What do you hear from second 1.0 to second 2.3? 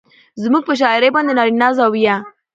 باندې نارينه زاويه